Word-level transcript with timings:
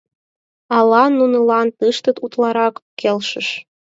Ала 0.77 1.03
нунылан 1.17 1.67
тыште 1.77 2.11
утларак 2.23 2.75
келшыш? 2.99 3.47